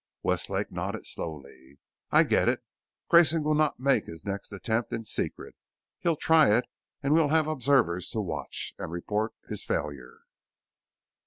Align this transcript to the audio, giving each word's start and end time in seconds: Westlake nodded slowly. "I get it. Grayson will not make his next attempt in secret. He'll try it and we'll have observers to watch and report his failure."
Westlake 0.23 0.71
nodded 0.71 1.05
slowly. 1.05 1.77
"I 2.09 2.23
get 2.23 2.49
it. 2.49 2.63
Grayson 3.07 3.43
will 3.43 3.53
not 3.53 3.79
make 3.79 4.07
his 4.07 4.25
next 4.25 4.51
attempt 4.51 4.91
in 4.91 5.05
secret. 5.05 5.53
He'll 5.99 6.15
try 6.15 6.57
it 6.57 6.65
and 7.03 7.13
we'll 7.13 7.27
have 7.29 7.45
observers 7.47 8.09
to 8.09 8.19
watch 8.19 8.73
and 8.79 8.91
report 8.91 9.35
his 9.47 9.63
failure." 9.63 10.21